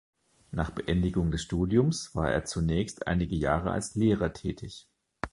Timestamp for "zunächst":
2.43-3.05